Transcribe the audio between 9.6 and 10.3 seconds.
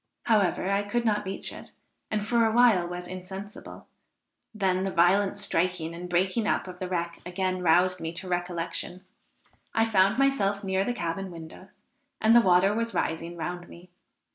I found